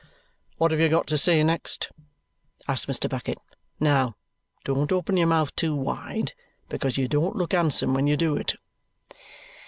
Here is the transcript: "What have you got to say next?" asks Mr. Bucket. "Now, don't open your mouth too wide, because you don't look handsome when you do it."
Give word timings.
"What 0.57 0.71
have 0.71 0.79
you 0.79 0.89
got 0.89 1.05
to 1.09 1.17
say 1.19 1.43
next?" 1.43 1.91
asks 2.67 2.87
Mr. 2.87 3.07
Bucket. 3.07 3.37
"Now, 3.79 4.15
don't 4.63 4.91
open 4.91 5.15
your 5.15 5.27
mouth 5.27 5.55
too 5.55 5.75
wide, 5.75 6.33
because 6.69 6.97
you 6.97 7.07
don't 7.07 7.35
look 7.35 7.51
handsome 7.51 7.93
when 7.93 8.07
you 8.07 8.17
do 8.17 8.35
it." 8.35 8.55